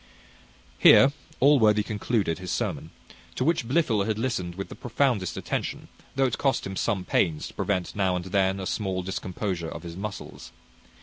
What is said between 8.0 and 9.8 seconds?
and then a small discomposure